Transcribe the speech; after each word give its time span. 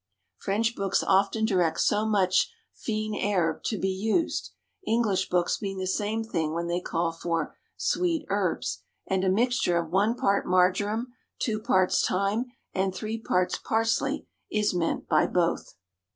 French 0.39 0.75
books 0.75 1.03
often 1.03 1.45
direct 1.45 1.79
so 1.79 2.07
much 2.07 2.51
fine 2.73 3.13
herbs 3.23 3.69
to 3.69 3.77
be 3.77 3.91
used; 3.91 4.49
English 4.87 5.29
books 5.29 5.61
mean 5.61 5.77
the 5.77 5.85
same 5.85 6.23
thing 6.23 6.55
when 6.55 6.65
they 6.65 6.81
call 6.81 7.11
for 7.11 7.55
"sweet 7.77 8.25
herbs," 8.29 8.79
and 9.05 9.23
a 9.23 9.29
mixture 9.29 9.77
of 9.77 9.91
one 9.91 10.15
part 10.15 10.47
marjoram, 10.47 11.13
two 11.37 11.59
parts 11.59 12.03
thyme, 12.03 12.45
and 12.73 12.95
three 12.95 13.19
parts 13.19 13.59
parsley 13.59 14.25
is 14.49 14.73
meant 14.73 15.07
by 15.07 15.27
both. 15.27 15.75